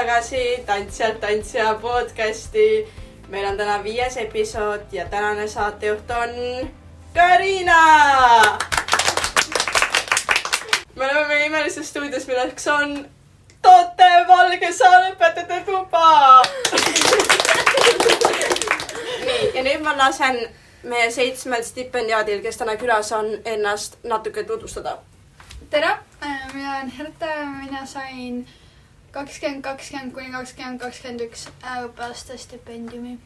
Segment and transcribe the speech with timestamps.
[0.00, 2.88] tagasi Tantsijad tantsija podcasti.
[3.28, 6.30] meil on täna viies episood ja tänane saatejuht on
[7.14, 7.82] Karina.
[10.96, 13.08] me oleme meie imelises stuudios, milleks on
[13.62, 16.42] Toote Valgesaare õpetajate tuba.
[19.24, 20.40] nii, ja nüüd ma lasen
[20.82, 24.96] meie seitsmel stipendiaadil, kes täna külas on, ennast natuke tutvustada.
[25.70, 25.92] tere,
[26.54, 28.46] mina olen Herta mina sain
[29.12, 33.18] kakskümmend kakskümmend kuni kakskümmend kakskümmend üks õppeaasta stipendiumi.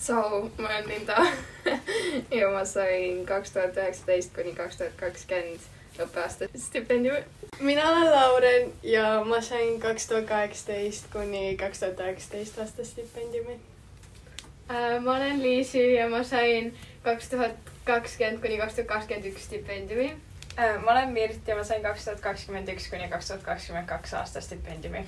[0.00, 0.14] So,
[0.58, 1.26] ma olen Linda
[2.40, 5.66] ja ma sain kaks tuhat üheksateist kuni kaks tuhat kakskümmend
[6.00, 7.24] õppeaasta stipendiumi.
[7.60, 13.58] mina olen Lauren ja ma sain kaks tuhat kaheksateist kuni kaks tuhat üheksateist aasta stipendiumi.
[14.70, 19.44] Äh, ma olen Liisi ja ma sain kaks tuhat kakskümmend kuni kaks tuhat kakskümmend üks
[19.50, 20.10] stipendiumi.
[20.60, 23.86] Äh, ma olen Mirt ja ma sain kaks tuhat kakskümmend üks kuni kaks tuhat kakskümmend
[23.88, 24.98] kaks aasta stipendiumi.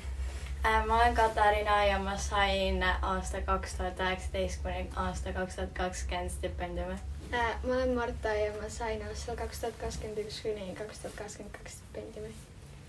[0.65, 5.75] Äh, ma olen Katariina ja ma sain aasta kaks tuhat üheksateist kuni aasta kaks tuhat
[5.75, 6.97] kakskümmend stipendiumi.
[7.33, 11.55] ma olen Marta ja ma sain aastal kaks tuhat kakskümmend üks kuni kaks tuhat kakskümmend
[11.59, 12.35] kaks stipendiumi.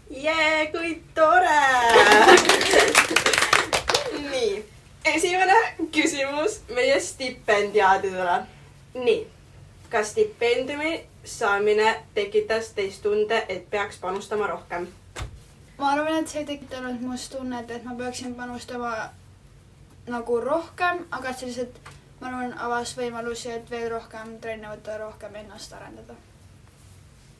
[0.09, 1.59] jee, kui tore
[4.31, 4.65] nii,
[5.15, 5.61] esimene
[5.91, 8.43] küsimus meie stipendiaadidele.
[8.93, 9.27] nii,
[9.89, 14.87] kas stipendiumi saamine tekitas teis tunde, et peaks panustama rohkem?
[15.77, 18.91] ma arvan, et see ei tekitanud must tunnet, et ma peaksin panustama
[20.07, 21.79] nagu rohkem, aga lihtsalt,
[22.19, 26.15] ma arvan, avas võimalusi, et veel rohkem trenne võtta, rohkem ennast arendada.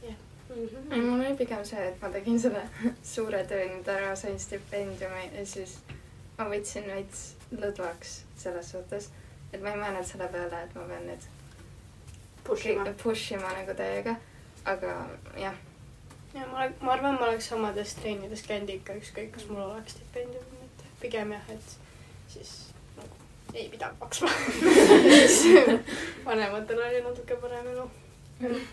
[0.03, 2.63] ei, mul oli pigem see, et ma tegin selle
[3.13, 5.77] suure töö nüüd ära, sain stipendiumi ja siis
[6.37, 9.09] ma võtsin veits lõdvaks selles suhtes,
[9.51, 11.32] et ma ei mõelnud selle peale, et ma pean nüüd
[12.43, 12.85] Push ima.
[13.03, 14.15] push ima nagu täiega.
[14.65, 14.95] aga
[15.37, 15.55] jah,
[16.33, 20.45] ja ma, ma arvan, ma oleks omades treenides käinud ikka ükskõik, kas mul oleks stipendium
[20.51, 20.93] või mitte.
[21.01, 21.75] pigem jah, et
[22.33, 22.53] siis
[22.97, 23.19] nagu
[23.53, 24.31] ei pidanud maksma
[26.27, 27.85] vanematel oli natuke parem elu.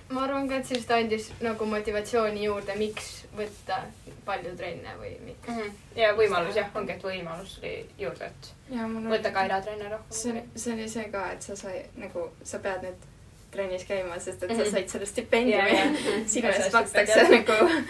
[0.09, 3.83] ma arvan ka, et see lihtsalt andis nagu motivatsiooni juurde, miks võtta
[4.25, 5.61] palju trenne või miks mm.
[5.61, 6.01] -hmm.
[6.01, 9.85] ja võimalus jah, ongi, et võimalus oli juurde, et ja mul oli võtta ka eratrenne
[9.85, 10.33] see rohkem.
[10.33, 13.10] oli, see oli see ka, et sa sai nagu, sa pead nüüd
[13.51, 14.65] trennis käima, sest et Mhm.
[14.65, 15.79] sa said selle stipendiumi
[16.27, 17.69] sinu Ja eest makstakse stipendium.
[17.69, 17.83] nagu.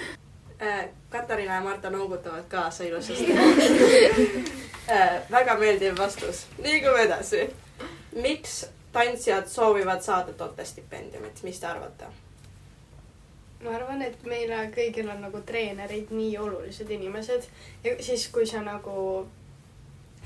[0.63, 3.35] Äh, Katariina ja Marta noogutavad kaasa ilusasti.
[5.31, 6.47] väga meeldiv vastus.
[6.63, 7.51] liigume edasi.
[8.17, 12.05] miks tantsijad soovivad saada Tote stipendiumit, mis te arvate?
[13.65, 17.43] ma arvan, et meile kõigil on nagu treenerid nii olulised inimesed
[17.85, 19.27] ja siis, kui sa nagu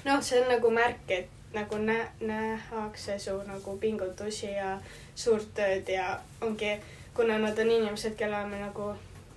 [0.05, 4.79] noh, see on nagu märk, et nagu nä-, nähakse su nagu pingutusi ja
[5.15, 6.77] suurt tööd ja ongi,
[7.15, 8.95] kuna nad on inimesed, kelle me nagu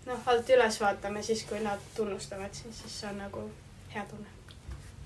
[0.08, 3.44] noh, alt üles vaatame, siis kui nad tunnustavad, siis, siis see on nagu
[3.94, 4.34] hea tunne.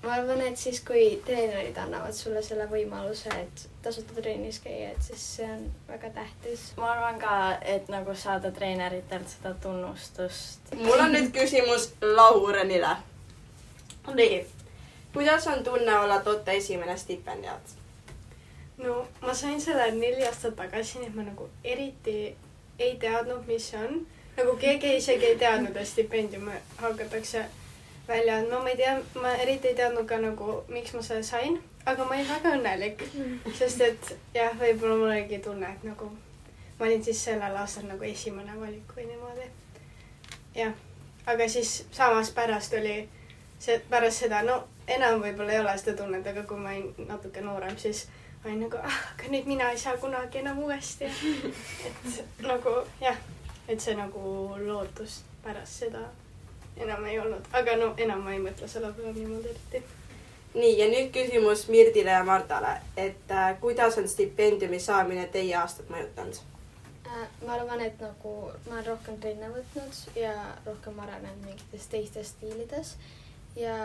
[0.02, 5.02] ma arvan, et siis, kui treenerid annavad sulle selle võimaluse, et tasuta trennis käia, et
[5.06, 6.64] siis see on väga tähtis.
[6.76, 7.36] ma arvan ka,
[7.74, 10.74] et nagu saada treeneritelt seda tunnustust.
[10.80, 12.96] mul on nüüd küsimus Laurenile.
[14.14, 14.42] nii,
[15.12, 17.76] kuidas on tunne olla Tote esimene stipendiaat?
[18.78, 22.36] no ma sain selle neli aastat tagasi, nii et ma nagu eriti
[22.78, 24.06] ei teadnud, mis see on.
[24.36, 27.44] nagu keegi isegi ei teadnud, et stipendiume hakatakse
[28.08, 31.60] välja andma, ma ei tea, ma eriti ei teadnud ka nagu, miks ma selle sain,
[31.86, 33.04] aga ma olin väga õnnelik,
[33.58, 36.10] sest et jah, võib-olla mul oligi tunne, et nagu
[36.78, 39.48] ma olin siis sellel aastal nagu esimene valik või niimoodi.
[40.56, 40.74] jah,
[41.26, 42.96] aga siis samas pärast oli
[43.58, 47.40] see, pärast seda, no enam võib-olla ei ole seda tunnet, aga kui ma olin natuke
[47.40, 48.06] noorem, siis
[48.42, 51.10] ma olin nagu, ah, aga nüüd mina ei saa kunagi enam uuesti.
[51.86, 53.18] et nagu jah,
[53.68, 54.22] et see nagu
[54.66, 56.06] lootus pärast seda
[56.76, 59.82] enam ei olnud, aga no enam ma ei mõtle selle peale niimoodi eriti.
[60.54, 65.88] nii, ja nüüd küsimus Mirdile ja Mardale, et äh, kuidas on stipendiumi saamine teie aastat
[65.92, 66.42] mõjutanud?
[67.06, 68.34] Äh, ma arvan, et nagu
[68.68, 70.32] ma olen rohkem trenne võtnud ja
[70.66, 72.96] rohkem arenenud mingites teistes stiilides
[73.56, 73.76] ja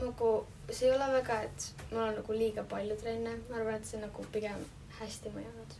[0.00, 3.86] nagu see ei ole väga, et mul on nagu liiga palju trenne, ma arvan, et
[3.86, 4.64] see nagu pigem
[5.00, 5.76] hästi mõjunud.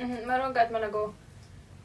[0.00, 1.06] Mhm, ma arvan ka, et ma nagu,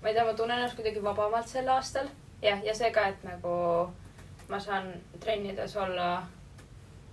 [0.01, 2.09] ma ei tea, ma tunnen ennast kuidagi vabamalt sel aastal.
[2.41, 3.55] jah, ja see ka, et nagu
[4.49, 6.23] ma saan trennides olla,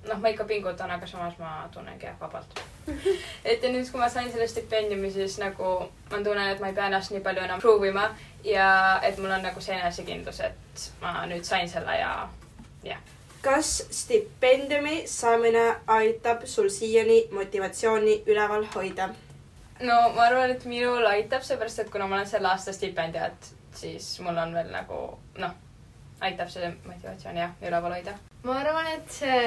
[0.09, 2.61] noh, ma ikka pingutan, aga samas ma tunnengi jah vabalt.
[3.51, 5.73] et ja nüüd, kui ma sain selle stipendiumi, siis nagu
[6.13, 8.07] ma tunnen, et ma ei pea ennast nii palju enam prove ima
[8.45, 12.13] ja et mul on nagu see enesekindlus, et ma nüüd sain selle ja
[12.87, 13.16] jah.
[13.47, 19.09] Kas stipendiumi saamine aitab sul siiani motivatsiooni üleval hoida?
[19.81, 24.09] no ma arvan, et minul aitab, seepärast et kuna ma olen selle aasta stipendiaat, siis
[24.25, 25.01] mul on veel nagu
[25.39, 25.55] noh,
[26.27, 28.17] aitab see motivatsiooni jah, üleval hoida.
[28.43, 29.41] ma arvan, et see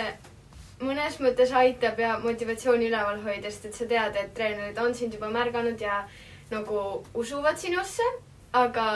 [0.80, 5.20] mõnes mõttes aitab ja motivatsiooni üleval hoida, sest et sa tead, et treenerid on sind
[5.20, 6.06] juba märganud ja
[6.54, 8.06] nagu usuvad sinusse,
[8.56, 8.90] aga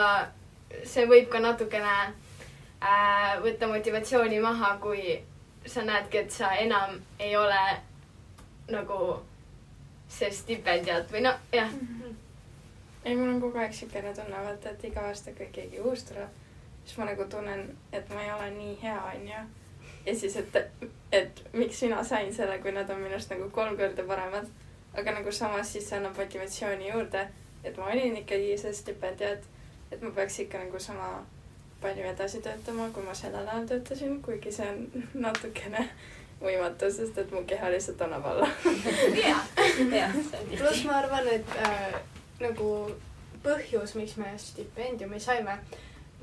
[0.82, 1.98] see võib ka natukene
[2.84, 5.18] äh, võtta motivatsiooni maha, kui
[5.66, 7.60] sa näedki, et sa enam ei ole
[8.70, 8.98] nagu
[10.08, 11.70] see stipendiat või noh, jah.
[13.04, 16.40] ei, mul on kogu aeg siukene tunne, vaata, et iga aasta, kui keegi uus tuleb,
[16.84, 19.44] siis ma nagu tunnen, et ma ei ole nii hea, onju.
[20.06, 20.60] ja siis, et,
[21.12, 24.50] et miks mina sain selle, kui nad on minust nagu kolm korda paremad.
[24.94, 27.28] aga nagu samas siis see annab motivatsiooni juurde,
[27.64, 29.48] et ma olin ikkagi see stipendiat,
[29.90, 31.24] et ma peaks ikka nagu sama
[31.84, 34.84] palju edasi töötama, kui ma sellel ajal töötasin, kuigi see on
[35.26, 35.88] natukene
[36.42, 38.48] võimatu, sest et mu keha lihtsalt annab alla.
[40.58, 41.98] pluss ma arvan, et äh,
[42.42, 42.70] nagu
[43.44, 45.58] põhjus, miks me stipendiumi saime,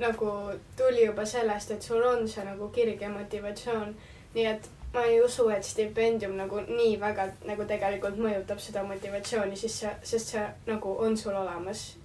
[0.01, 0.33] nagu
[0.77, 3.95] tuli juba sellest, et sul on see nagu kirg ja motivatsioon.
[4.33, 9.55] nii et ma ei usu, et stipendium nagu nii väga nagu tegelikult mõjutab seda motivatsiooni,
[9.55, 11.97] siis see, sest see nagu on sul olemas.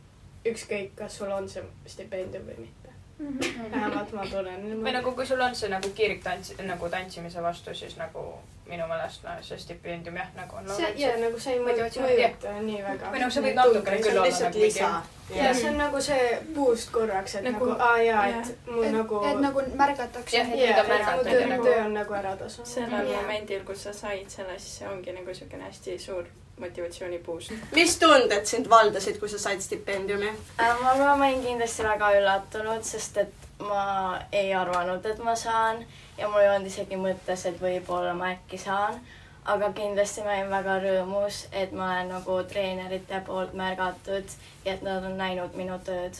[0.47, 2.86] ükskõik, kas sul on see stipendium või mitte.
[3.19, 4.67] Vähemalt ma tunnen.
[4.85, 8.25] või nagu, kui sul on see nagu kirg tants, nagu tantsimise vastu, siis nagu
[8.67, 12.81] minu meelest no, see stipendium jah, nagu on see ja nagu see ei mõjuta nii
[12.85, 13.13] väga.
[13.15, 14.91] Või noh, see võib natukene küll olla nagu lisa.
[15.35, 18.89] ja see on nagu see boost korraks, et nagu, Nagu- nagu aa jaa, et mul
[18.99, 19.23] nagu.
[19.31, 22.69] et nagu märgatakse Jah, et nüüd on märgatud töö nagu- on nagu ära tasunud.
[22.69, 23.23] sellel Jaa.
[23.23, 26.25] momendil, kus sa said selle, siis see ongi nagu siukene hästi suur
[26.61, 27.53] motivatsiooni boost.
[27.73, 30.29] mis tunded sind valdasid, kui sa said stipendiumi?
[30.61, 35.35] Äh, ma arvan, ma olin kindlasti väga üllatunud, sest et ma ei arvanud, et ma
[35.37, 35.85] saan
[36.19, 39.01] ja mul ei olnud isegi mõttes, et võib-olla ma äkki saan.
[39.47, 44.33] aga kindlasti ma olin väga rõõmus, et ma olen nagu treenerite poolt märgatud
[44.65, 46.19] ja et nad on näinud minu tööd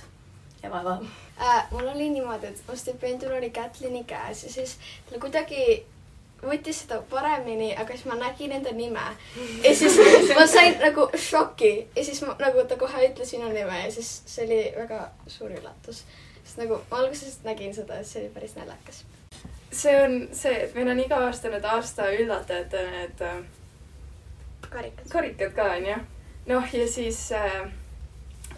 [0.63, 1.01] ja vaeva.
[1.41, 1.67] äh,.
[1.73, 4.79] mul oli niimoodi, et mu stipendium oli Kätlini käes ja siis
[5.11, 5.87] ta kuidagi
[6.49, 9.05] võttis seda paremini, aga siis ma nägin enda nime
[9.65, 9.99] ja siis
[10.35, 14.23] ma sain nagu šoki ja siis ma nagu ta kohe ütles minu nime ja siis
[14.27, 16.05] see oli väga suur üllatus.
[16.45, 19.05] sest nagu ma alguses nägin seda, et see oli päris naljakas.
[19.73, 23.41] see on see, et meil on iga aasta need aasta üllatajate need äh,
[24.71, 25.09] karikad.
[25.09, 25.97] karikad ka onju.
[26.47, 27.67] noh, ja siis äh,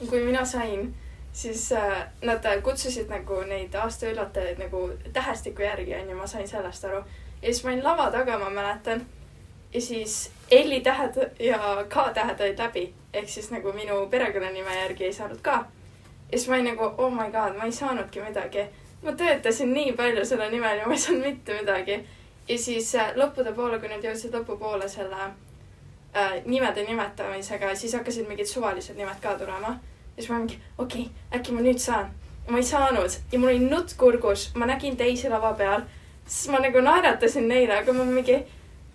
[0.07, 0.95] kui mina sain,
[1.33, 6.85] siis äh, nad kutsusid nagu neid aasta üllatajaid nagu tähestiku järgi onju, ma sain sellest
[6.85, 7.03] aru.
[7.43, 9.07] Ja siis ma olin lava taga, ma mäletan.
[9.75, 15.13] ja siis L-i tähed ja K-tähed olid läbi ehk siis nagu minu perekonnanime järgi ei
[15.13, 15.65] saanud ka.
[16.33, 18.65] ja siis ma olin nagu oh my god, ma ei saanudki midagi.
[19.03, 22.01] ma töötasin nii palju selle nimel ja ma ei saanud mitte midagi.
[22.49, 25.21] ja siis äh, lõppude poole, kui nad jõudsid lõpupoole selle
[26.17, 29.79] äh, nimede nimetamisega, siis hakkasid mingid suvalised nimed ka tulema.
[30.17, 32.13] ja siis ma mingi, okei okay,, äkki ma nüüd saan.
[32.49, 35.83] ma ei saanud ja mul oli nutt kurgus, ma nägin teisi lava peal,
[36.29, 38.39] siis ma nagu naeratasin neile, aga ma mingi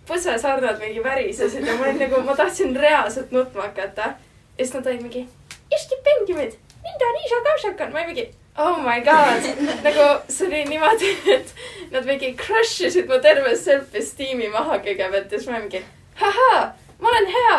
[0.07, 4.13] põsesarnad mingi värisesid ja ma olin nagu, ma tahtsin reaalselt nutma hakata.
[4.57, 5.27] ja siis nad olid mingi,
[5.71, 9.47] ja stipendiumid, Linda, Liisa, Kausakan, ma olin mingi oh my god,
[9.83, 11.55] nagu see oli niimoodi, et
[11.91, 15.81] nad mingi crush isid mu terve self-esteem'i maha kõigepealt ja siis ma mingi
[16.21, 16.61] ahaa,
[16.99, 17.57] ma olen hea.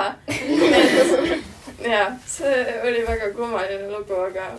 [1.94, 4.52] ja see oli väga kummaline lugu, aga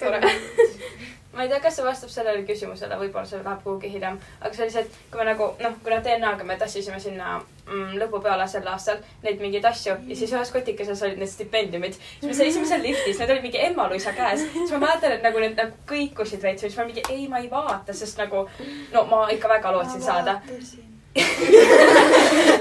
[0.00, 0.20] tore.
[1.32, 4.64] ma ei tea, kas see vastab sellele küsimusele, võib-olla see läheb kuhugi hiljem, aga see
[4.64, 7.36] oli see, et kui me nagu noh, kuna DNA-ga me tassisime sinna
[7.68, 11.94] mm, lõpu peale sel aastal neid mingeid asju ja siis ühes kotikeses olid need stipendiumid.
[11.94, 14.42] siis me seisime seal liftis, need olid mingi Emma-Luisa käes.
[14.52, 17.38] siis ma mäletan, et nagu need nagu kõikusid veits ja siis ma mingi ei, ma
[17.38, 18.48] ei vaata, sest nagu
[18.92, 20.40] no ma ikka väga lootsin saada.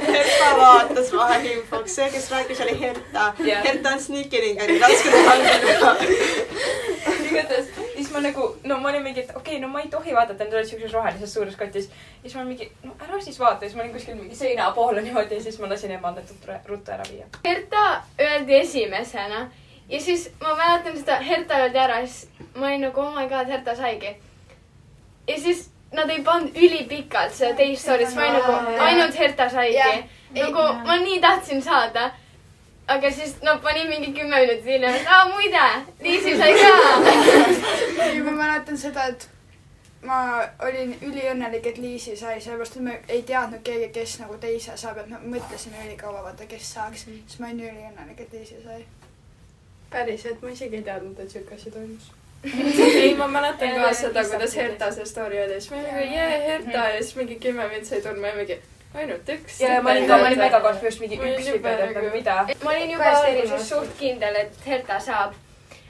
[0.09, 3.33] Herta vaatas vaheinfoks, see, kes rääkis, oli Herta.
[3.45, 3.63] Jah.
[3.63, 5.95] Herta on sniikiringani raske hangida.
[7.29, 7.67] igatahes,
[8.09, 10.43] siis ma nagu, no ma olin mingi, et okei okay,, no ma ei tohi vaadata,
[10.43, 11.89] need olid siukses rohelises suures kotis.
[11.89, 15.01] ja siis ma mingi, no ära siis vaata, siis ma olin kuskil mingi seina poole
[15.05, 16.31] niimoodi ja siis ma lasin emal need
[16.67, 17.27] ruttu- ära viia.
[17.45, 17.83] Herta
[18.19, 19.49] öeldi esimesena
[19.89, 23.47] ja siis ma mäletan seda, Herta öeldi ära, siis ma olin nagu oh my god,
[23.47, 24.15] Herta saigi.
[25.27, 29.49] ja siis nad ei pannud ülipikalt seda teist story't, siis ma olin nagu ainult Herta
[29.49, 30.01] saigi Jah..
[30.33, 32.09] nagu ma nii tahtsin saada.
[32.89, 35.65] Aga siis no panin mingi kümme minutit hiljem, et aa muide,
[36.01, 36.69] Liisi sai ka.
[38.05, 39.27] ja ma mäletan seda, et
[40.01, 40.19] ma
[40.65, 45.01] olin üliõnnelik, et Liisi sai, sellepärast et me ei teadnud keegi, kes nagu teise saab,
[45.03, 47.05] et me mõtlesime ülikaua, vaata, kes saaks.
[47.10, 48.86] siis ma olin üliõnnelik, et Liisi sai.
[49.89, 52.12] päriselt, ma isegi ei teadnud, et siuke asi toimus.
[53.03, 54.55] ei, ma mäletan ka seda, kuidas.
[54.55, 58.01] Herta see story oli, siis olin nagu jee, Herta ja siis mingi kümme minutit sai
[58.01, 58.62] tundma ja mingi
[58.93, 59.60] ainult üks.
[59.62, 61.96] ja, ja ma olin ka, ma olin mega confused, mingi Ma olin üks stipend, et
[61.96, 62.38] nagu mida.
[62.63, 65.36] ma olin juba alguses suht kindel, et Herta saab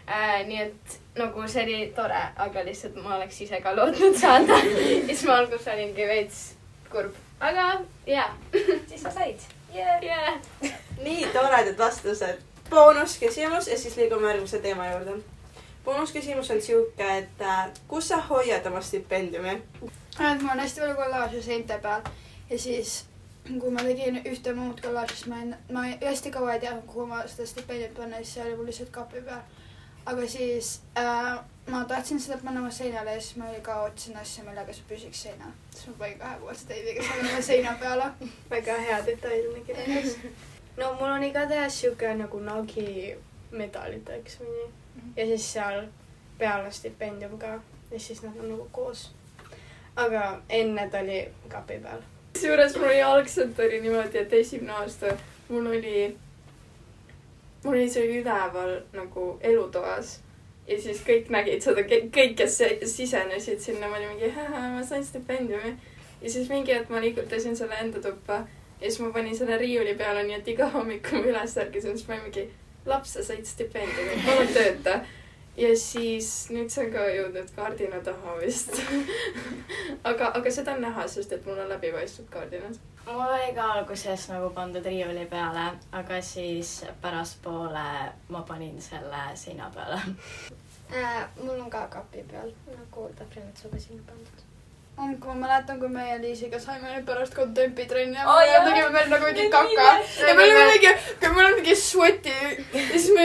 [0.08, 0.44] äh,.
[0.48, 4.60] nii et nagu see oli tore, aga lihtsalt ma oleks ise ka lootnud saada.
[5.08, 6.44] siis ma alguses olingi veits
[6.91, 7.72] kurb, aga
[8.08, 8.29] jaa
[8.89, 10.03] siis sa said yeah..
[10.03, 10.77] yeah..
[11.03, 12.46] nii toredad vastused.
[12.70, 15.20] boonusküsimus ja siis liigume järgmise teema juurde.
[15.86, 19.62] boonusküsimus on sihuke, et äh, kus sa hoiad oma stipendiumi?
[20.20, 22.01] et mul on hästi palju kollaaže seinte peal
[22.50, 23.06] ja siis
[23.58, 27.06] kui ma tegin ühte muud kollaaži, siis ma en-, ma hästi kaua ei teadnud, kuhu
[27.10, 29.48] ma seda stipendiumit panna, siis see oli mul lihtsalt kapi peal.
[30.06, 31.39] aga siis äh,
[31.70, 35.24] ma tahtsin seda panna oma seinale ja siis ma ka otsin asja, millega see püsiks
[35.24, 35.51] seinal.
[35.72, 38.12] siis ma panin kahepoolse teibiga selle seina peale.
[38.53, 40.18] väga hea detailne kirjeldus.
[40.77, 43.15] no mul on igatahes sihuke nagu nagi
[43.51, 44.70] medaliteks või nii.
[45.18, 45.88] ja siis seal
[46.38, 47.58] peal on stipendium ka
[47.91, 49.10] ja siis nad on nagu koos.
[49.96, 52.08] aga enne ta oli kapi peal.
[52.33, 55.13] Kusjuures mul oli algselt oli niimoodi, et esimene aasta
[55.50, 56.15] mul oli,
[57.63, 60.19] mul oli see üleval nagu elutoas
[60.69, 64.31] ja siis kõik nägid seda, kõik, kes se- sisenesid sinna, ma olin mingi,
[64.75, 65.75] ma sain stipendiumi.
[66.21, 68.33] ja siis mingi hetk ma liigutasin selle enda tuppa
[68.81, 71.98] ja siis ma panin selle riiuli peale, nii et iga hommik, kui ma üles ärkasin,
[71.98, 72.50] siis ma olin mingi,
[72.86, 75.00] laps, sa said stipendiumi, palun tööta.
[75.59, 78.79] Ja siis nüüd see on ka jõudnud kaardina taha vist.
[80.09, 82.79] aga, aga seda on näha, sest et mul on läbipaistvad kaardinad.
[83.05, 85.69] mul oli ka alguses nagu pandud riiuli peale,
[86.01, 87.87] aga siis pärastpoole
[88.29, 90.01] ma panin selle seina peale.
[90.93, 91.25] äh,.
[91.43, 94.49] mul on ka kapi peal nagu tahvlimetsaga sinna pandud.
[95.00, 99.08] Hommikul ma mäletan, kui meie Liisiga saime pärast kontempi trenni ja Oi, me tegime veel
[99.13, 99.86] nagu mingi kaka.
[100.27, 100.91] ja me olime mingi,
[101.22, 102.34] me olime mingi sweaty
[102.74, 103.24] ja siis me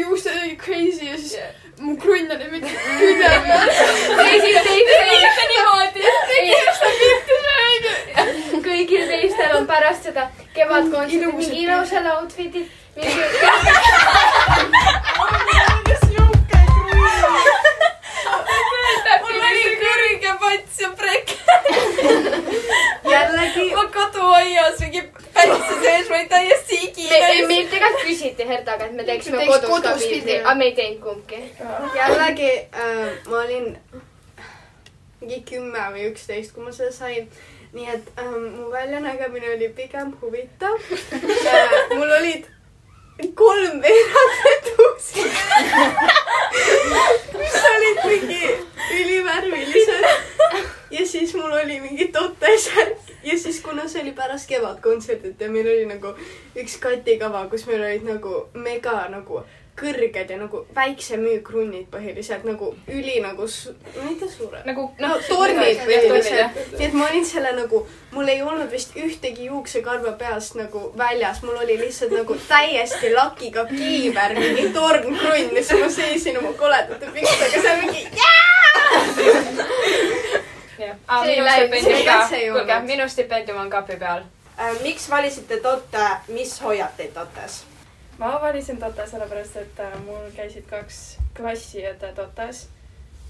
[0.00, 1.36] juuksed olid crazy ja siis
[1.78, 3.68] mu krunn oli mingi külje peal.
[4.18, 5.06] kõigil teistel
[5.54, 6.02] niimoodi.
[8.66, 10.22] kõigil teistel on pärast seda
[10.58, 13.22] kevadkontserti mingi ilusad outfit'id, mingi
[23.12, 25.02] jällegi ma koduaias mingi
[25.34, 27.46] pätsi sees, ma olin täiesti me, igine.
[27.46, 30.68] meilt tegelikult küsiti Hertaga, et me teeksime Teeks kodus ka kodus pildi pildi., aga me
[30.70, 31.42] ei teinud kumbki.
[31.94, 33.76] jällegi äh, ma olin
[35.20, 37.30] mingi kümme või üksteist, kui ma seda sain.
[37.76, 41.96] nii et ähm, mu väljanägemine oli pigem huvitav äh,.
[41.96, 42.46] mul olid
[43.34, 45.24] kolm veerandretuusi,
[47.40, 48.42] mis olid mingi
[49.00, 50.25] ülivärvilised.
[50.98, 55.68] Ja siis mul oli mingi totesärk ja siis, kuna see oli pärast kevadkontserdit ja meil
[55.68, 56.14] oli nagu
[56.56, 59.44] üks katikava, kus meil olid nagu mega nagu
[59.76, 64.64] kõrged ja nagu päiksemüükrunnid põhiliselt nagu üli nagu su-, tea, suured.
[64.68, 66.56] nagu no tornid tornid, põhiliselt.
[66.78, 67.82] nii et ma olin selle nagu,
[68.14, 73.66] mul ei olnud vist ühtegi juuksekarva peast nagu väljas, mul oli lihtsalt nagu täiesti lakiga
[73.68, 78.06] kiiver, mingi tornkrull siis ma seisin oma koledate pükstega seal mingi
[80.78, 80.96] jah.
[81.22, 84.26] See ei minu stipendium see ka, kuulge, minu stipendium on kapi peal.
[84.58, 87.64] Äh, miks valisite Totte, mis hoiab teid Tottes?
[88.18, 92.68] ma valisin Tote sellepärast, et äh, mul käisid kaks klassiõde Totes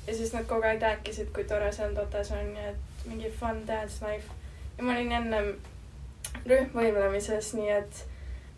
[0.06, 3.64] ja siis nad kogu aeg rääkisid, kui tore seal Totes on ja et mingi fun
[3.66, 4.30] dance life.
[4.78, 5.54] ja ma olin ennem
[6.46, 8.04] rühmvõimlemises, nii et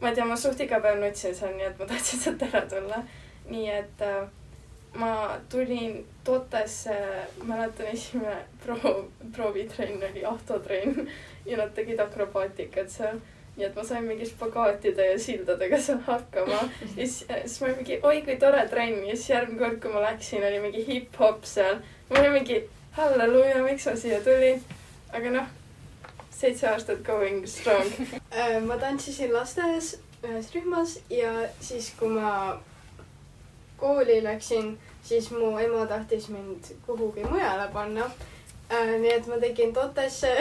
[0.01, 2.63] ma ei tea, ma suht iga päev nutsin seal, nii et ma tahtsin sealt ära
[2.69, 3.01] tulla.
[3.49, 4.29] nii et äh,
[4.95, 6.95] ma tulin Totesse,
[7.43, 9.05] mäletan esimene proov,
[9.37, 11.09] proovitrenn oli autotrenn
[11.47, 13.21] ja nad tegid akrobaatikat seal
[13.59, 16.61] nii et ma sain mingi spagaatide ja sildadega seal hakkama.
[16.81, 19.95] ja siis, siis ma olin mingi, oi kui tore trenn ja siis järgmine kord, kui
[19.95, 21.81] ma läksin, oli mingi hip-hop seal.
[22.11, 22.61] ma olin mingi,
[22.99, 24.63] halleluuja, miks ma siia tulin.
[25.13, 25.51] aga noh,
[26.31, 27.91] seitse aastat going strong.
[28.39, 32.31] Äh, ma tantsisin lasteaias ühes rühmas ja siis, kui ma
[33.79, 38.11] kooli läksin, siis mu ema tahtis mind kuhugi mujale panna.
[38.99, 40.35] nii et ma tegin Totesse.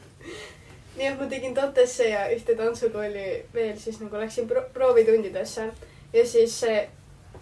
[0.96, 5.70] nii et ma tegin Totesse ja ühte tantsukooli veel siis nagu läksin pro proovitundidesse
[6.12, 6.88] ja siis see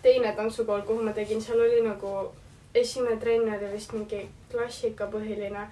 [0.03, 2.33] teine tantsukool, kuhu ma tegin, seal oli nagu
[2.75, 5.67] esimene trenn oli vist mingi klassikapõhiline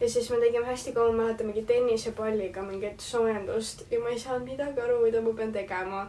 [0.00, 4.18] ja siis me tegime hästi kaua, ma mäletan mingi tennisepalliga mingit soojendust ja ma ei
[4.18, 6.08] saanud midagi aru, mida ma pean tegema.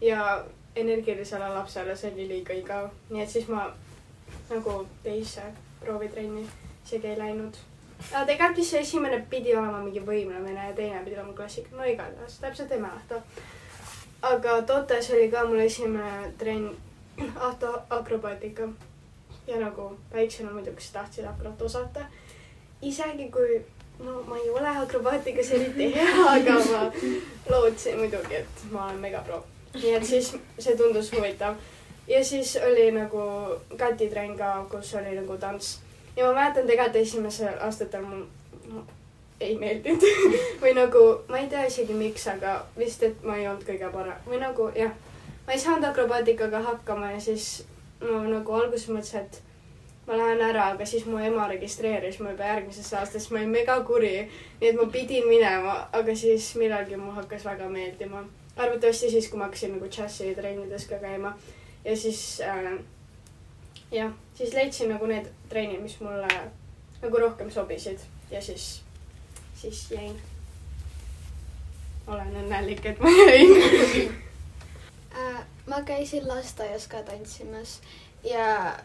[0.00, 0.44] ja
[0.76, 3.66] energilisele lapsele see oli liiga igav, nii et siis ma
[4.50, 5.42] nagu teise
[5.80, 6.46] proovitrenni
[6.86, 7.56] isegi ei läinud.
[8.26, 12.38] tegelikult vist see esimene pidi olema mingi võimlemine ja teine pidi olema klassika, no igatahes
[12.40, 13.22] täpselt ei mäleta.
[14.22, 16.70] aga Totes oli ka mul esimene trenn
[17.48, 18.68] autoakrobaatika
[19.46, 22.06] ja nagu väiksena muidugi tahtsin akrobat osata
[22.82, 23.64] isegi kui
[24.04, 26.82] no ma ei ole akrobaatikas eriti hea, aga ma
[27.50, 29.44] lootsin muidugi, et ma olen megapro.
[29.74, 31.54] Nii et siis see tundus huvitav.
[32.08, 33.22] ja siis oli nagu
[33.76, 35.80] katitrenn ka, kus oli nagu tants.
[36.16, 38.24] ja ma mäletan tegelikult esimesel aastatel mul
[38.72, 38.84] no,
[39.40, 40.02] ei meeldinud
[40.62, 44.26] või nagu ma ei tea isegi miks, aga vist, et ma ei olnud kõige parem
[44.26, 44.96] või nagu jah,
[45.46, 47.62] ma ei saanud akrobaatikaga hakkama ja siis
[48.00, 49.42] ma nagu alguses mõtlesin, et
[50.06, 54.14] ma lähen ära, aga siis mu ema registreeris mu juba järgmisesse aastasse, ma olin megakuri,
[54.60, 58.24] nii et ma pidin minema, aga siis millalgi mu hakkas väga meeldima.
[58.56, 61.36] Arvatavasti siis, kui ma hakkasin nagu džässitrennides ka käima
[61.84, 62.78] ja siis äh,
[63.92, 66.28] jah, siis leidsin nagu need trennid, mis mulle
[67.02, 67.98] nagu rohkem sobisid
[68.30, 68.82] ja siis,
[69.54, 70.20] siis jäin.
[72.06, 74.14] olen õnnelik, et ma jäin.
[75.18, 75.42] äh,.
[75.66, 77.80] ma käisin lasteaias ka tantsimas
[78.24, 78.76] ja,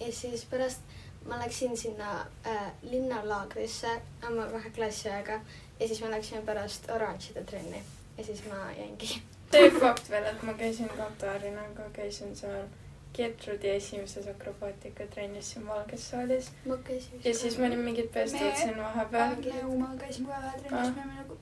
[0.00, 0.80] ja siis pärast
[1.28, 5.40] ma läksin sinna äh, linnalaagrisse oma kahe klassiõega
[5.80, 7.82] ja siis me läksime pärast oranžide trenni
[8.18, 9.22] ja siis ma jäingi.
[9.52, 12.68] see fakt veel, et ma käisin Katarinaga, käisin seal
[13.16, 17.20] Gertrudi esimeses akrobaatikatrennis siin Valges saalis ma käisin.
[17.24, 19.36] ja siis me olime mingid pestud siin vahepeal.
[19.78, 21.38] ma käisin ka ühe trennis, me olime nagu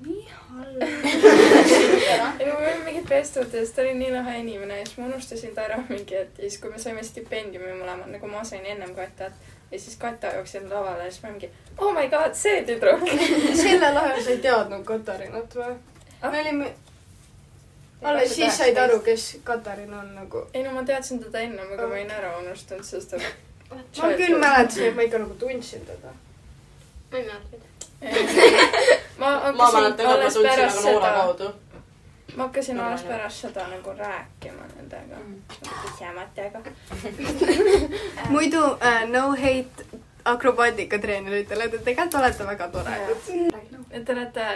[0.00, 0.82] nii halb.
[2.40, 5.06] ei, me olime mingid pestud ja siis ta oli nii lahe inimene ja siis ma
[5.06, 8.66] unustasin ta ära mingi hetk ja siis, kui me saime stipendiumi mõlemad, nagu ma sain
[8.66, 9.32] ennem Katat
[9.70, 13.06] ja siis Kata jooksis lavale ja siis ma mingi oh my god, see tüdruk.
[13.62, 15.76] sellel ajal sa ei teadnud Katarinat või?
[16.22, 16.74] Me olime,
[18.02, 20.46] alles siis said aru, kes Katarin on nagu.
[20.54, 23.20] ei no ma teadsin teda ennem, aga ma olin ära unustanud, sest ta.
[23.70, 26.12] ma küll mäletasin, et ma ikka nagu tundsin teda.
[27.12, 27.66] ma ei mäleta.
[29.20, 31.52] ma ma hakkasin et alles tundsin pärast aga Noora seda,
[32.36, 35.22] ma hakkasin alles pärast seda nagu rääkima nendega,
[35.70, 36.62] tühjematega.
[38.34, 39.86] muidu uh, no hate
[40.24, 43.16] akrobaatikateeneritele, te tegelikult olete väga toredad.
[43.90, 44.48] et te olete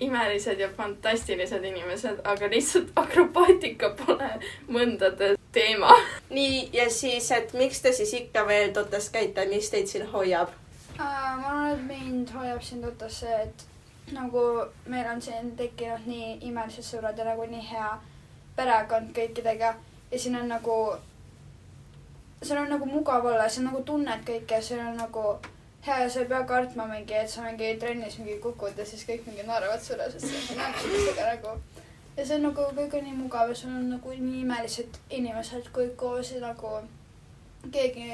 [0.00, 4.30] imelised ja fantastilised inimesed, aga lihtsalt akrobaatika pole
[4.68, 5.94] mõndade teema.
[6.30, 10.50] nii, ja siis, et miks te siis ikka veel Totas käite, mis teid siin hoiab?
[10.98, 13.64] ma arvan, et mind hoiab siin tuttav see, et
[14.12, 14.42] nagu
[14.86, 17.88] meil on siin tekkinud nii imelised sõbrad ja nagu nii hea
[18.56, 19.74] perekond kõikidega
[20.10, 20.76] ja siin on nagu,
[22.42, 25.38] seal on nagu mugav olla, sa nagu tunned kõike ja see on nagu
[25.86, 29.26] ja sa ei pea kartma mingi, et sa mingi trennis mingi kukud ja siis kõik
[29.26, 31.56] mingi naeravad sulle, sest sa näed üksteisega nagu.
[32.16, 35.68] ja see on nagu kõik on nii mugav ja sul on nagu nii imelised inimesed
[35.76, 36.72] kõik koos ja nagu
[37.72, 38.08] keegi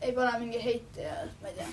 [0.00, 1.68] ei pane mingi heiti ja ma ei tea.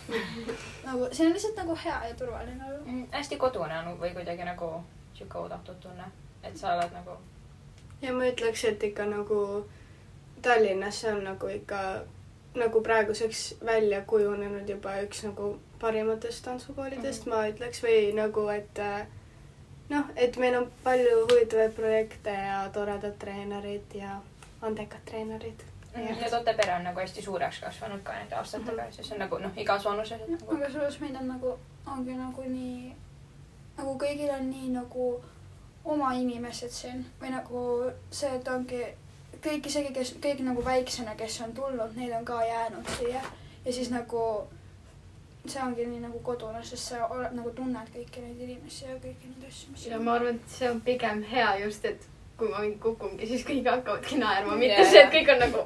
[0.86, 2.72] nagu see on lihtsalt nagu hea ja turvaline.
[2.86, 4.72] Mm, hästi kodune on või kuidagi nagu
[5.18, 6.08] sihuke oodatud tunne,
[6.44, 7.20] et sa oled nagu
[8.02, 9.68] ja ma ütleks, et ikka nagu
[10.42, 11.82] Tallinnas see on nagu ikka
[12.56, 17.36] nagu praeguseks välja kujunenud juba üks nagu parimatest tantsukoolidest mm, -hmm.
[17.36, 19.08] ma ütleks, või nagu, et äh,
[19.90, 24.22] noh, et meil on palju huvitavaid projekte ja toredad treenerid ja
[24.62, 25.64] andekad treenerid.
[25.96, 29.52] ja Tote pere on nagu hästi suureks kasvanud ka nende aastatega, siis on nagu noh,
[29.58, 32.96] igas vanuses, et nagu aga samas meil on nagu, ongi nagu nii,
[33.78, 35.24] nagu kõigil on nii nagu
[35.86, 37.64] oma inimesed siin või nagu
[38.12, 38.84] see, et ongi
[39.44, 43.22] kõik isegi, kes kõik nagu väiksena, kes on tulnud, need on ka jäänud siia
[43.66, 44.48] ja siis nagu
[45.48, 49.32] see ongi nii nagu kodune, sest sa oled nagu tunned kõiki neid inimesi ja kõiki
[49.32, 52.06] neid asju, mis ja ma arvan, et see on pigem hea just, et
[52.38, 54.90] kui ma mingi kukungi, siis kõik hakkavadki naerma, mitte Jaa.
[54.92, 55.64] see, et kõik on nagu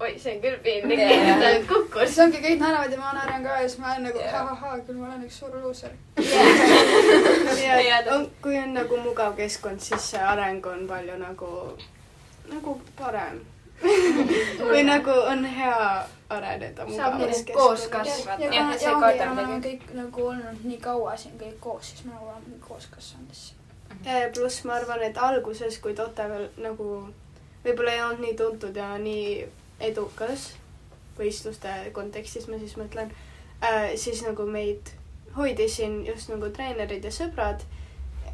[0.00, 2.06] oi, see on küll piinlik, et ta nüüd kukkus.
[2.08, 4.32] siis ongi kõik naeravad ja ma naeran ka ja siis ma olen nagu Jaa.
[4.36, 5.94] ha-ha-ha, küll ma olen üks suur luuser.
[7.66, 11.50] ja Jaa, on, kui on nagu mugav keskkond, siis see areng on palju nagu,
[12.48, 13.40] nagu parem.
[14.70, 15.76] või nagu on hea
[16.30, 18.18] areneda Saab mugavas nii koos keskkonnas.
[18.18, 18.44] kasvada.
[18.44, 21.38] ja, ja, see ja, ka ongi, ja me oleme kõik nagu olnud nii kaua siin
[21.40, 23.54] kõik koos, siis me nagu oleme koos kasvanud siis.
[24.04, 26.90] Ja pluss ma arvan, et alguses, kui Tote veel nagu
[27.64, 29.48] võib-olla ei olnud nii tuntud ja nii
[29.90, 30.50] edukas
[31.18, 33.10] võistluste kontekstis ma siis mõtlen
[33.64, 34.92] äh,, siis nagu meid
[35.36, 37.64] hoidis siin just nagu treenerid ja sõbrad.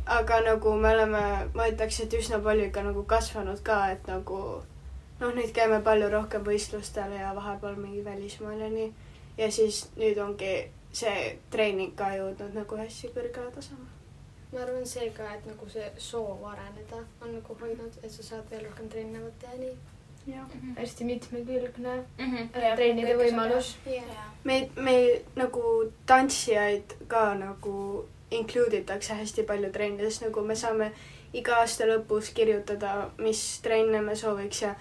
[0.06, 1.22] Aga nagu me oleme,
[1.54, 4.38] ma ütleks, et üsna palju ikka nagu kasvanud ka, et nagu
[5.20, 8.92] noh, nüüd käime palju rohkem võistlustel ja vahepeal mingi välismaal ja nii.
[9.38, 10.52] ja siis nüüd ongi
[10.92, 13.90] see treening ka jõudnud nagu hästi kõrgele tasemele.
[14.52, 18.50] ma arvan see ka, et nagu see soov areneda on nagu hoidnud, et sa saad
[18.50, 19.76] veel rohkem trenne võtta ja nii.
[20.36, 20.58] jah.
[20.78, 22.76] hästi mitmekülgne mm -hmm.
[22.76, 23.76] treenide võimalus.
[24.44, 30.90] meid, meil nagu tantsijaid ka nagu include itakse hästi palju trennides, nagu me saame
[31.34, 34.74] iga aasta lõpus kirjutada, mis trenne me sooviks ja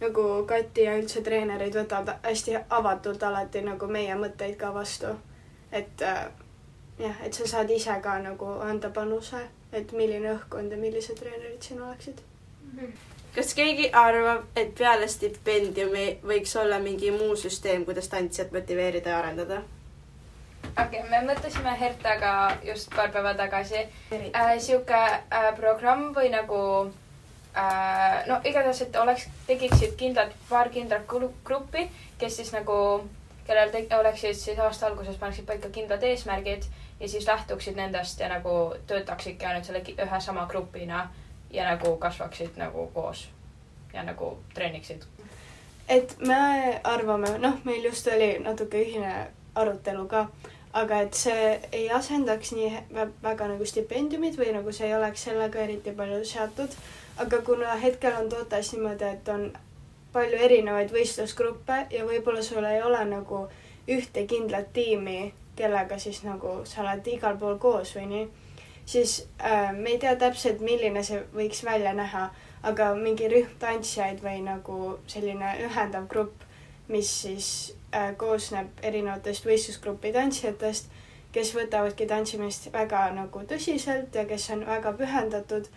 [0.00, 5.14] nagu Kati ja üldse treenerid võtavad hästi avatult alati nagu meie mõtteid ka vastu.
[5.72, 6.26] et äh,
[6.98, 11.62] jah, et sa saad ise ka nagu anda panuse, et milline õhkkond ja millised treenerid
[11.62, 12.22] siin oleksid.
[13.34, 19.18] kas keegi arvab, et peale stipendiumi võiks olla mingi muu süsteem, kuidas tantsijat motiveerida ja
[19.18, 19.62] arendada?
[20.64, 26.60] Okei okay,, me mõtlesime Hertaga just paar päeva tagasi äh, sihuke äh, programm või nagu
[27.56, 32.76] äh, no igatahes, et oleks, tekiksid kindlad, paar kindlat gru- gruppi, kes siis nagu,
[33.46, 36.68] kellel tek- oleksid siis aasta alguses paneksid paika kindlad eesmärgid
[37.00, 41.08] ja siis lähtuksid nendest ja nagu töötaksidki ainult selle ühe sama grupina
[41.50, 43.28] ja nagu kasvaksid nagu koos
[43.92, 45.04] ja nagu treeniksid.
[45.88, 50.26] et me arvame, noh, meil just oli natuke ühine arutelu ka,
[50.72, 52.70] aga et see ei asendaks nii
[53.22, 56.76] väga nagu stipendiumid või nagu see ei oleks sellega eriti palju seotud.
[57.20, 59.50] aga kuna hetkel on tootes niimoodi, et on
[60.12, 63.48] palju erinevaid võistlusgruppe ja võib-olla sul ei ole nagu
[63.88, 68.28] ühte kindlat tiimi, kellega siis nagu sa oled igal pool koos või nii,
[68.86, 72.28] siis äh, me ei tea täpselt, milline see võiks välja näha,
[72.62, 74.78] aga mingi rühm tantsijaid või nagu
[75.10, 76.46] selline ühendav grupp,
[76.88, 77.50] mis siis
[78.16, 80.90] koosneb erinevatest võistlusgrupi tantsijatest,
[81.34, 85.68] kes võtavadki tantsimist väga nagu tõsiselt ja kes on väga pühendatud.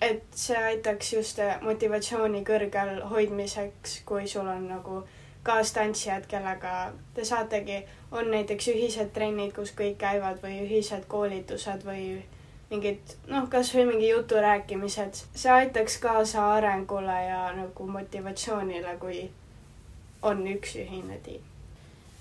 [0.00, 4.98] et see aitaks just äh, motivatsiooni kõrgel hoidmiseks, kui sul on nagu
[5.42, 7.78] kaastantsijad, kellega te saategi,
[8.12, 12.02] on näiteks ühised trennid, kus kõik käivad või ühised koolitused või
[12.70, 19.30] mingid noh, kasvõi mingi jutu rääkimised, see aitaks kaasa arengule ja nagu motivatsioonile, kui
[20.22, 21.42] on üks ühine tiim.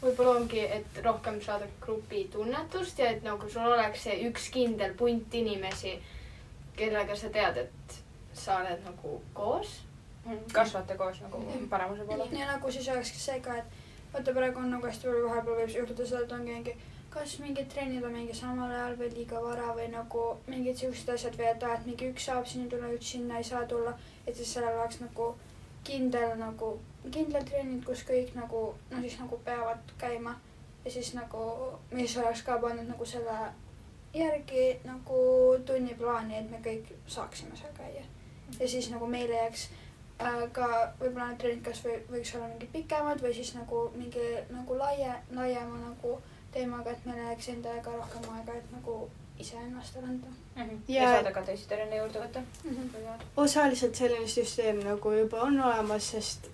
[0.01, 4.93] võib-olla ongi, et rohkem saada grupi tunnetust ja et nagu sul oleks see üks kindel
[4.93, 5.95] punt inimesi,
[6.77, 7.97] kellega sa tead, et
[8.33, 9.79] sa oled nagu koos.
[10.53, 12.27] kasvate koos nagu paremuse poole.
[12.31, 13.65] ja nagu siis olekski see ka, et
[14.13, 16.75] vaata praegu on nagu hästi palju vahepeal võib juhtuda seda, et ongi mingi,
[17.15, 21.37] kas mingid trennid on mingi samal ajal või liiga vara või nagu mingid siuksed asjad
[21.39, 23.93] või et aa, et mingi üks saab sinna tulla, üks sinna ei saa tulla.
[24.27, 25.29] et siis sellel oleks nagu
[25.83, 26.71] kindel nagu,
[27.11, 30.35] kindlad trennid, kus kõik nagu, no siis nagu peavad käima.
[30.85, 31.45] ja siis nagu,
[31.91, 33.37] mis oleks ka pannud nagu selle
[34.13, 35.21] järgi nagu
[35.65, 38.03] tunniplaani, et me kõik saaksime seal käia.
[38.59, 39.67] ja siis nagu meile jääks
[40.21, 40.67] äh, ka
[40.99, 45.11] võib-olla need trennid kas või võiks olla mingid pikemad või siis nagu mingi nagu laie,
[45.31, 46.17] laiema nagu
[46.51, 51.31] teemaga, et meil jääks endaga rohkem aega, et nagu iseennast arendada ja, Ja- ja saada
[51.31, 52.75] ka teisi trenne juurde võtta mm.
[52.75, 53.23] -hmm.
[53.37, 56.49] osaliselt selline süsteem nagu juba on olemas, sest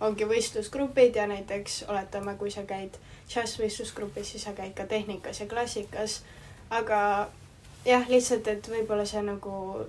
[0.00, 2.96] ongi võistlusgrupid ja näiteks oletame, kui sa käid
[3.28, 6.22] džässvõistlusgrupis, siis sa käid ka tehnikas ja klassikas.
[6.70, 7.28] aga
[7.84, 9.86] jah, lihtsalt, et võib-olla see nagu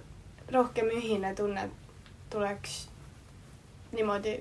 [0.51, 1.69] rohkem ühine tunne
[2.29, 2.87] tuleks
[3.91, 4.37] niimoodi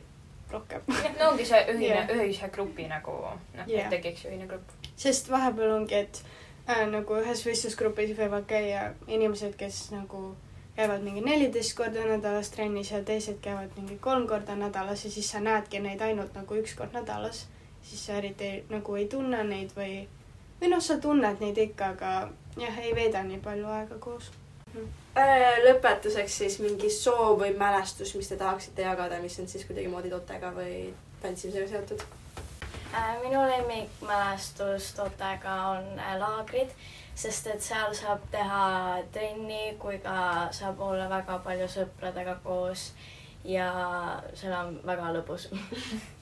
[0.50, 0.82] rohkem.
[1.18, 4.76] no ongi see ühine yeah., ühise grupi nagu noh yeah., tekiks ühine grupp.
[4.96, 6.22] sest vahepeal ongi, et
[6.68, 10.34] äh, nagu ühes võistlusgrupis võivad käia inimesed, kes nagu
[10.76, 15.30] käivad mingi neliteist korda nädalas trennis ja teised käivad mingi kolm korda nädalas ja siis
[15.30, 17.46] sa näedki neid ainult nagu üks kord nädalas.
[17.82, 20.06] siis sa eriti ei, nagu ei tunne neid või,
[20.60, 22.10] või noh, sa tunned neid ikka, aga
[22.60, 24.30] jah, ei veeda nii palju aega koos.
[25.16, 30.12] Äh, lõpetuseks siis mingi soov või mälestus, mis te tahaksite jagada, mis on siis kuidagimoodi
[30.12, 32.04] totega või tantsimisega seotud?
[32.94, 36.70] Äh, minu lemmikmälestus Totega on äh, laagrid,
[37.14, 38.62] sest et seal saab teha
[39.12, 42.92] trenni, kui ka saab olla väga palju sõpradega koos
[43.44, 43.68] ja
[44.34, 45.50] seal on väga lõbus.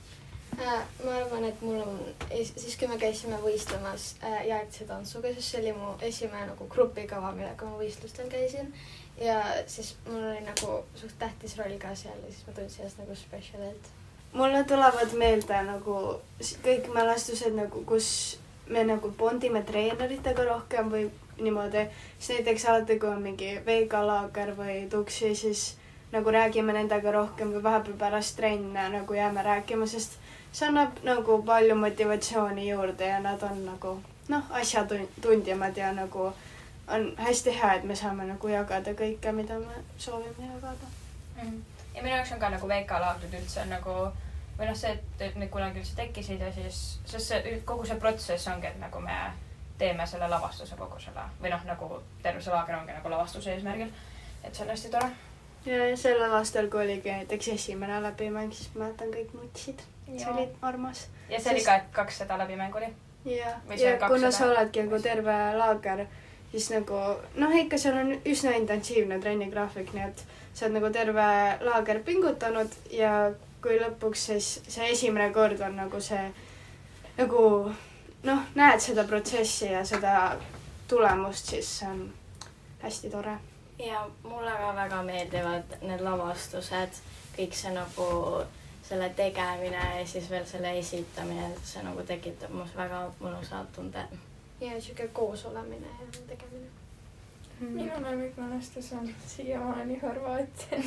[0.58, 1.98] Äh, ma arvan, et mul on,
[2.34, 7.30] siis kui me käisime võistlemas äh, jäätise tantsuga, siis see oli mu esimene nagu grupikava,
[7.36, 8.72] millega ma võistlustel käisin.
[9.22, 9.36] ja
[9.70, 13.14] siis mul oli nagu suht tähtis roll ka seal ja siis ma tundsin ennast nagu
[13.20, 13.92] special'ilt.
[14.32, 15.96] mulle tulevad meelde nagu
[16.66, 18.10] kõik mälestused nagu, kus
[18.68, 21.86] me nagu bondime treeneritega rohkem või niimoodi.
[22.18, 25.76] siis näiteks alati, kui on mingi veikalaager või tuksi, siis
[26.12, 30.18] nagu räägime nendega rohkem või vahepeal pärast trenne nagu jääme rääkima, sest
[30.52, 36.32] see annab nagu palju motivatsiooni juurde ja nad on nagu noh, asjatundjamad ja nagu
[36.88, 40.92] on hästi hea, et me saame nagu jagada kõike, mida me soovime jagada.
[41.94, 43.96] ja minu jaoks on ka nagu VK-laagrid üldse on nagu
[44.58, 47.98] või noh, see, et et need kunagi üldse tekkisid ja siis, sest see kogu see
[48.02, 49.18] protsess ongi, et nagu me
[49.78, 53.90] teeme selle lavastuse kogu selle või noh, nagu terve see laager ongi nagu lavastuse eesmärgil.
[54.42, 55.10] et see on hästi tore.
[55.66, 59.84] ja, sellel aastal, kui oligi näiteks esimene läbimäng, siis ma mäletan, kõik nutsid.
[60.08, 61.06] see oli armas.
[61.30, 62.92] ja see oli ka, et kakssada läbimängu oli.
[63.24, 64.32] ja, ja kuna 200?
[64.32, 66.06] sa oledki nagu terve laager,
[66.50, 67.02] siis nagu
[67.34, 71.28] noh, ikka seal on üsna intensiivne trennigraafik, nii et sa oled nagu terve
[71.62, 73.30] laager pingutanud ja
[73.62, 76.24] kui lõpuks siis see esimene kord on nagu see
[77.18, 77.42] nagu
[78.22, 80.36] noh, näed seda protsessi ja seda
[80.88, 82.04] tulemust, siis see on
[82.82, 83.38] hästi tore.
[83.78, 87.02] ja mulle ka väga meeldivad need lavastused,
[87.36, 88.08] kõik see nagu
[88.88, 94.06] selle tegemine ja siis veel selle esitamine, see nagu tekitab minus väga mõnusa tunde.
[94.60, 96.70] ja sihuke koos olemine ja tegemine.
[97.60, 100.78] Minu lemmikmälestus on siiamaani Horvaatia.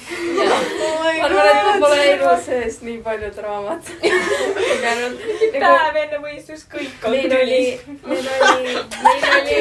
[0.81, 3.89] Oh ma arvan, et ma pole elu sees nii palju draamat
[4.69, 5.17] kogenud.
[5.55, 7.59] päev enne võistlust kõik on meil oli
[8.05, 9.57] meil oli, meil oli,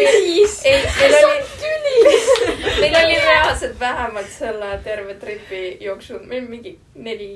[0.64, 1.40] ei, meil oli,
[2.81, 7.33] meil oli reaalselt vähemalt selle terve tripi jooksul, meil mingi neli,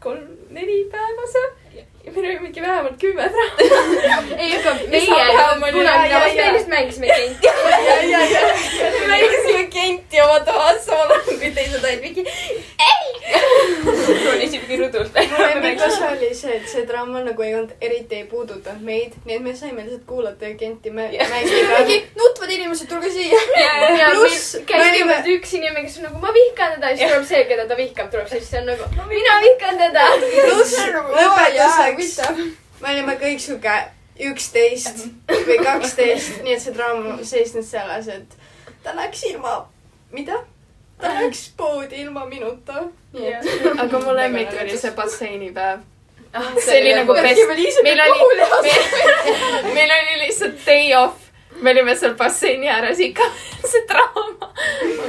[0.00, 1.50] kolm, neli päeva seal.
[2.04, 4.32] Ja meil oli mingi vähemalt kümme draamat.
[4.38, 5.06] ei, aga meie
[5.72, 6.18] kunagi ja.
[6.18, 7.48] Lavaspeelis mängisime kenti.
[9.00, 12.24] me mängisime Kenti oma toas, samal ajal kui teised olid mingi
[14.26, 18.24] ronis ikkagi rõdult mu lemmikosa oli see, et see draama nagu ei olnud, eriti ei
[18.30, 22.00] puudutanud meid, nii et me saime lihtsalt kuulata ja Kenti mä- mängida.
[22.18, 23.38] nutvad inimesed, tulge siia.
[23.62, 27.26] ja Pluss, käis me üks inimene, kes on nagu ma vihkan teda ja siis tuleb
[27.30, 30.06] see, keda ta vihkab, tuleb siis see on nagu mina vihkan teda.
[30.50, 32.38] pluss lõpetuseks huvitav.
[32.80, 33.76] me olime kõik sihuke
[34.30, 38.36] üksteist või kaksteist, nii et see draama seisnes selles, et
[38.84, 39.62] ta läks ilma,
[40.12, 40.42] mida?
[41.00, 42.84] ta läks poodi ilma minuta.
[43.78, 45.80] aga mu lemmik oli see basseinipäev.
[46.32, 47.48] Ah, see oli nagu best.
[47.82, 48.20] meil oli,
[49.74, 51.18] meil oli lihtsalt day off.
[51.60, 53.26] me olime seal basseini ääres ikka,
[53.70, 54.48] see draama.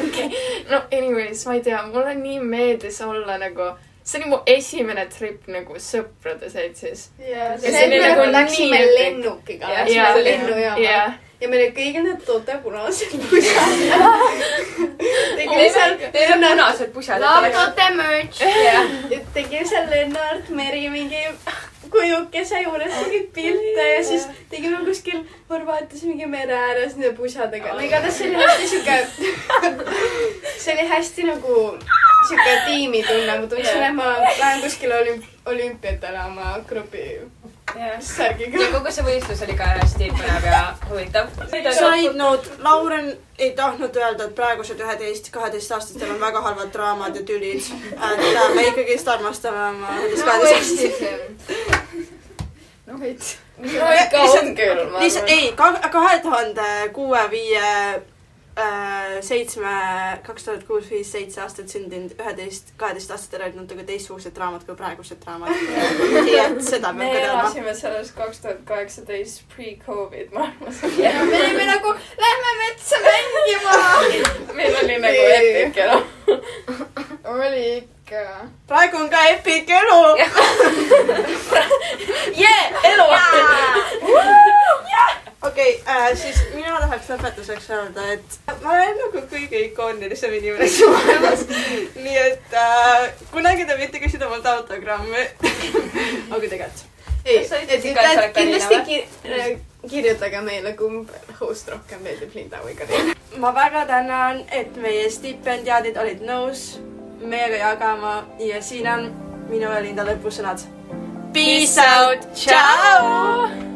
[0.08, 0.30] okei,
[0.70, 3.72] no anyways, ma ei tea, mulle nii meeldis olla nagu,
[4.04, 7.10] see oli mu esimene trip nagu sõprade seltsis.
[7.20, 11.14] ja see oli me nagu läksime lennukiga, läksime jah, lennujaama jah.
[11.42, 13.76] ja meil olid kõigil need tote punased pusad.
[15.40, 17.24] tegime seal, Need on punased pusad.
[17.24, 18.44] Laptote merch.
[19.34, 21.24] tegime seal Lennart Meri mingi
[21.94, 27.74] kujukese juures mingeid pilte ja siis tegime kuskil Horvaatias mingi mere ääres nende pusadega.
[27.74, 28.98] no igatahes see oli hästi sihuke,
[30.64, 31.60] see oli hästi nagu
[32.28, 37.08] sihuke tiimitunne, ma tundsin, et ma lähen kuskile olümp-, olümpiatele oma grupi
[38.00, 38.62] särgiga.
[38.62, 41.30] ja kogu see võistlus oli ka hästi põnev ja huvitav.
[41.52, 47.24] Side note, Lauren ei tahtnud öelda, et praegused üheteist, kaheteistaastastel on väga halvad draamad ja
[47.28, 47.64] tülid.
[47.94, 51.54] et äh, me ikkagist armastame oma üheteist, kaheteistaastast.
[52.86, 53.38] no veits.
[53.58, 58.02] no ikka on küll, lihtsalt ei, kahe tuhande kuue, viie,
[59.22, 59.70] seitsme,
[60.24, 65.18] kaks tuhat kuus, viis, seitse aastat sündinud üheteist, kaheteistaastastel olid natuke teistsugused draamad kui praegused
[65.24, 65.50] draamad.
[66.28, 70.84] nii et seda me elasime selles kaks tuhat kaheksateist pre-Covid maailmas.
[71.32, 73.80] me olime nagu, lähme metsa mängima.
[74.60, 76.00] meil oli nagu epic elu.
[77.34, 78.24] oli ikka.
[78.68, 80.02] praegu on ka epic elu.
[82.44, 82.64] jee,
[82.94, 83.10] elu.
[85.48, 90.92] Okei okay,, siis mina tahaks lõpetuseks öelda, et ma olen nagu kõige ikoonilisem inimene siin
[90.94, 91.46] maailmas.
[91.96, 95.28] nii et äh, kunagi te võite küsida mult autogrammi.
[96.32, 96.86] aga tegelikult.
[97.26, 99.58] ei, et kindlasti ki-
[99.90, 103.18] kirjutage meile, kumb host rohkem meeldib, Linda või Karina.
[103.38, 106.80] ma väga tänan, et meie stipendiaadid olid nõus
[107.24, 109.12] meiega jagama ja siin on
[109.50, 110.66] minu ja Linda lõpusõnad.
[111.34, 113.73] Peace out, tšau.